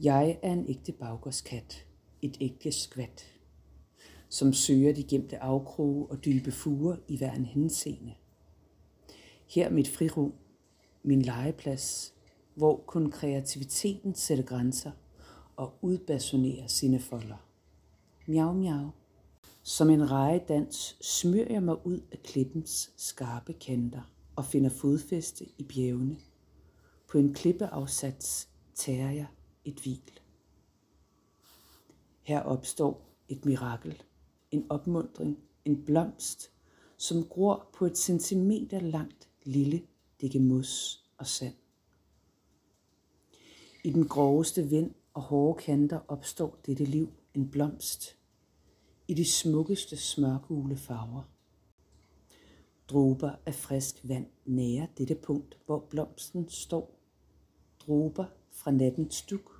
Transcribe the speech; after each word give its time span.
Jeg 0.00 0.38
er 0.42 0.52
en 0.52 0.66
ægte 0.68 0.92
baggårdskat, 0.92 1.86
et 2.22 2.36
ægte 2.40 2.72
skvat, 2.72 3.24
som 4.28 4.52
søger 4.52 4.94
de 4.94 5.04
gemte 5.04 5.38
afkroge 5.38 6.06
og 6.06 6.24
dybe 6.24 6.52
fuger 6.52 6.96
i 7.08 7.16
hver 7.16 7.32
en 7.32 7.44
henseende. 7.44 8.14
Her 9.46 9.70
mit 9.70 9.88
frirum, 9.88 10.34
min 11.02 11.22
legeplads, 11.22 12.14
hvor 12.54 12.84
kun 12.86 13.10
kreativiteten 13.10 14.14
sætter 14.14 14.44
grænser 14.44 14.90
og 15.56 15.74
udbasonerer 15.82 16.66
sine 16.66 17.00
folder. 17.00 17.48
Miau, 18.26 18.52
miau. 18.52 18.90
Som 19.62 19.90
en 19.90 20.10
rejedans 20.10 20.96
smyr 21.00 21.46
jeg 21.50 21.62
mig 21.62 21.86
ud 21.86 22.00
af 22.12 22.22
klippens 22.22 22.92
skarpe 22.96 23.52
kanter 23.52 24.12
og 24.36 24.44
finder 24.44 24.70
fodfæste 24.70 25.44
i 25.58 25.62
bjergene. 25.62 26.16
På 27.08 27.18
en 27.18 27.34
klippeafsats 27.34 28.48
tager 28.74 29.10
jeg 29.10 29.26
et 29.66 29.80
hvil. 29.80 30.20
Her 32.22 32.40
opstår 32.40 33.06
et 33.28 33.44
mirakel, 33.44 34.02
en 34.50 34.66
opmundring, 34.68 35.38
en 35.64 35.84
blomst, 35.84 36.50
som 36.96 37.24
gror 37.24 37.70
på 37.72 37.86
et 37.86 37.98
centimeter 37.98 38.80
langt 38.80 39.28
lille 39.44 39.82
dække 40.20 40.40
mos 40.40 41.04
og 41.18 41.26
sand. 41.26 41.54
I 43.84 43.90
den 43.90 44.08
groveste 44.08 44.68
vind 44.68 44.94
og 45.14 45.22
hårde 45.22 45.62
kanter 45.62 46.00
opstår 46.08 46.58
dette 46.66 46.84
liv 46.84 47.08
en 47.34 47.50
blomst. 47.50 48.16
I 49.08 49.14
de 49.14 49.24
smukkeste 49.24 49.96
smørgule 49.96 50.76
farver. 50.76 51.22
Dråber 52.88 53.30
af 53.46 53.54
frisk 53.54 54.00
vand 54.02 54.26
nærer 54.44 54.86
dette 54.98 55.14
punkt, 55.14 55.58
hvor 55.66 55.78
blomsten 55.90 56.48
står. 56.48 57.00
Dråber 57.86 58.24
fra 58.50 58.70
nattens 58.70 59.22
duk 59.22 59.55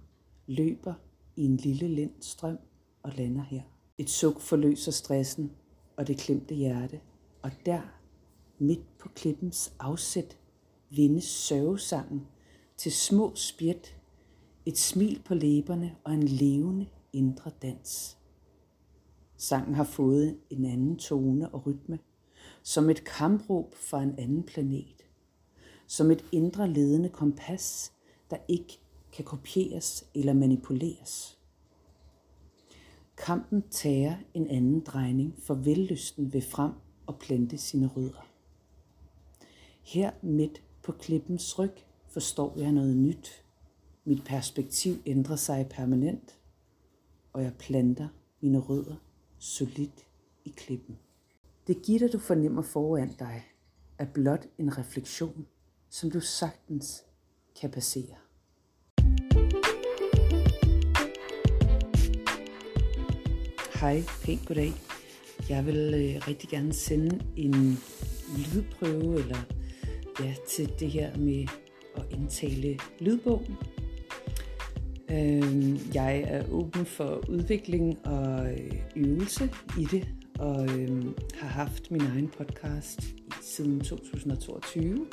løber 0.46 0.95
i 1.36 1.45
en 1.45 1.56
lille 1.56 1.88
lindstrøm 1.88 2.59
og 3.02 3.12
lander 3.12 3.42
her. 3.42 3.62
Et 3.98 4.11
suk 4.11 4.41
forløser 4.41 4.92
stressen 4.92 5.52
og 5.97 6.06
det 6.06 6.19
klemte 6.19 6.55
hjerte, 6.55 7.00
og 7.42 7.50
der, 7.66 7.80
midt 8.58 8.98
på 8.98 9.08
klippens 9.08 9.74
afsæt, 9.78 10.39
vindes 10.91 11.24
sørgesangen 11.24 12.27
til 12.77 12.92
små 12.92 13.33
spjæt, 13.34 13.97
et 14.67 14.78
smil 14.78 15.22
på 15.24 15.34
læberne 15.34 15.97
og 16.05 16.14
en 16.14 16.22
levende 16.22 16.86
indre 17.12 17.50
dans. 17.62 18.19
Sangen 19.36 19.74
har 19.74 19.84
fået 19.84 20.39
en 20.50 20.64
anden 20.64 20.97
tone 20.97 21.48
og 21.48 21.67
rytme, 21.67 21.98
som 22.62 22.91
et 22.91 23.05
kampråb 23.05 23.74
fra 23.74 24.02
en 24.02 24.19
anden 24.19 24.42
planet, 24.42 25.06
som 25.86 26.11
et 26.11 26.24
indre 26.33 26.69
ledende 26.69 27.08
kompas, 27.08 27.92
der 28.30 28.36
ikke 28.48 28.80
kan 29.17 29.25
kopieres 29.25 30.05
eller 30.14 30.33
manipuleres. 30.33 31.39
Kampen 33.17 33.62
tager 33.70 34.17
en 34.34 34.47
anden 34.47 34.81
drejning, 34.81 35.34
for 35.39 35.55
vellysten 35.55 36.33
vil 36.33 36.42
frem 36.42 36.73
og 37.06 37.19
plante 37.19 37.58
sine 37.58 37.86
rødder. 37.86 38.28
Her 39.83 40.11
midt 40.23 40.62
på 40.83 40.92
klippens 40.92 41.58
ryg 41.58 41.73
forstår 42.08 42.58
jeg 42.58 42.73
noget 42.73 42.97
nyt. 42.97 43.45
Mit 44.05 44.25
perspektiv 44.25 44.95
ændrer 45.06 45.36
sig 45.36 45.67
permanent, 45.70 46.39
og 47.33 47.42
jeg 47.42 47.55
planter 47.58 48.08
mine 48.41 48.58
rødder 48.58 48.97
solidt 49.39 50.06
i 50.45 50.53
klippen. 50.56 50.98
Det 51.67 51.83
gitter, 51.83 52.08
du 52.08 52.19
fornemmer 52.19 52.62
foran 52.62 53.12
dig, 53.19 53.45
er 53.98 54.06
blot 54.06 54.47
en 54.58 54.78
refleksion, 54.78 55.47
som 55.91 56.11
du 56.11 56.20
sagtens 56.20 57.05
kan 57.61 57.70
passere. 57.70 58.25
Hej, 63.81 64.03
pænt 64.25 64.47
goddag. 64.47 64.73
Jeg 65.48 65.67
vil 65.67 65.77
øh, 65.77 66.29
rigtig 66.29 66.48
gerne 66.48 66.73
sende 66.73 67.20
en 67.37 67.79
lydprøve 68.36 69.20
eller 69.20 69.39
ja, 70.20 70.35
til 70.48 70.73
det 70.80 70.91
her 70.91 71.17
med 71.17 71.46
at 71.96 72.02
indtale 72.11 72.79
lydbogen. 73.01 73.57
Øh, 75.11 75.95
jeg 75.95 76.20
er 76.20 76.51
åben 76.51 76.86
for 76.86 77.25
udvikling 77.29 78.07
og 78.07 78.52
øh, 78.52 78.73
øvelse 78.96 79.51
i 79.79 79.85
det, 79.85 80.08
og 80.39 80.79
øh, 80.79 81.05
har 81.35 81.48
haft 81.48 81.91
min 81.91 82.01
egen 82.01 82.29
podcast 82.39 83.01
siden 83.42 83.80
2022. 83.80 85.07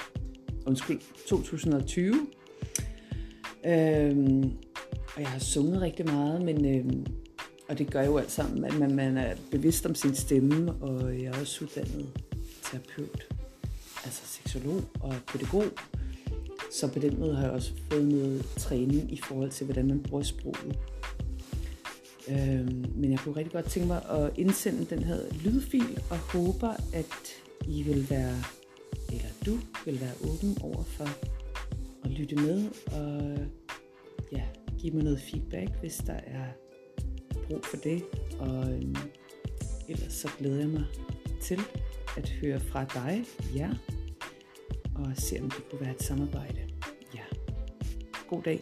Undskyld, 0.67 0.99
2020. 1.27 2.27
Øhm, 3.65 4.51
og 5.15 5.21
jeg 5.21 5.29
har 5.29 5.39
sunget 5.39 5.81
rigtig 5.81 6.05
meget, 6.05 6.41
men 6.41 6.65
øhm, 6.65 7.05
og 7.69 7.77
det 7.77 7.91
gør 7.91 8.03
jo 8.03 8.17
alt 8.17 8.31
sammen, 8.31 8.65
at 8.65 8.79
man, 8.79 8.95
man 8.95 9.17
er 9.17 9.35
bevidst 9.51 9.85
om 9.85 9.95
sin 9.95 10.15
stemme, 10.15 10.73
og 10.81 11.21
jeg 11.21 11.25
er 11.25 11.39
også 11.39 11.63
uddannet 11.63 12.09
terapeut, 12.63 13.27
altså 14.03 14.21
seksolog 14.25 14.81
og 14.99 15.15
pædagog. 15.27 15.65
Så 16.71 16.87
på 16.87 16.99
den 16.99 17.19
måde 17.19 17.35
har 17.35 17.43
jeg 17.43 17.51
også 17.51 17.71
fået 17.91 18.05
noget 18.05 18.45
træning 18.57 19.13
i 19.13 19.21
forhold 19.23 19.51
til, 19.51 19.65
hvordan 19.65 19.87
man 19.87 19.99
bruger 19.99 20.23
sproget. 20.23 20.77
Øhm, 22.29 22.85
men 22.95 23.11
jeg 23.11 23.19
kunne 23.19 23.35
rigtig 23.35 23.53
godt 23.53 23.69
tænke 23.69 23.87
mig 23.87 24.01
at 24.09 24.31
indsende 24.37 24.85
den 24.85 25.03
her 25.03 25.17
lydfil, 25.43 25.99
og 26.09 26.17
håber, 26.17 26.73
at 26.93 27.15
I 27.67 27.83
vil 27.83 28.09
være, 28.09 28.35
eller 29.11 29.29
du 29.45 29.57
vil 29.85 30.01
være 30.01 30.13
åben 30.23 30.57
over 30.61 30.83
for 30.83 31.09
at 32.03 32.11
lytte 32.11 32.35
med, 32.35 32.69
og 32.91 33.37
ja, 34.31 34.43
give 34.79 34.93
mig 34.93 35.03
noget 35.03 35.19
feedback, 35.19 35.69
hvis 35.79 35.97
der 35.97 36.13
er 36.13 36.45
brug 37.47 37.65
for 37.65 37.77
det. 37.77 38.03
Og 38.39 38.73
øhm, 38.73 38.95
ellers 39.89 40.13
så 40.13 40.29
glæder 40.39 40.59
jeg 40.59 40.69
mig 40.69 40.85
til 41.41 41.59
at 42.17 42.29
høre 42.29 42.59
fra 42.59 42.85
dig, 42.85 43.25
ja, 43.55 43.69
og 44.95 45.07
se 45.15 45.39
om 45.41 45.49
det 45.49 45.69
kunne 45.69 45.81
være 45.81 45.95
et 45.95 46.03
samarbejde. 46.03 46.59
Ja. 47.15 47.23
God 48.27 48.43
dag. 48.43 48.61